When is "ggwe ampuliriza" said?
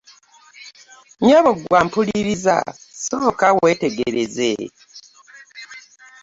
1.57-2.55